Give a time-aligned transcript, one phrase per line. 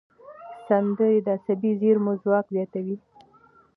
[0.67, 2.95] سندرې د عصبي زېرمو ځواک زیاتوي.